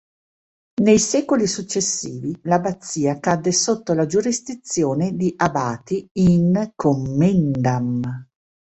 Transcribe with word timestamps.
Nei 0.81 0.97
secoli 0.97 1.45
successivi 1.45 2.35
l'abbazia 2.45 3.19
cadde 3.19 3.51
sotto 3.51 3.93
la 3.93 4.07
giurisdizione 4.07 5.15
di 5.15 5.31
abati 5.37 6.09
"in 6.13 6.71
commendam". 6.73 8.27